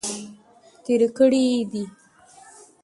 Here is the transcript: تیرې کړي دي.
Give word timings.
تیرې 0.83 1.07
کړي 1.17 1.45
دي. 1.71 1.83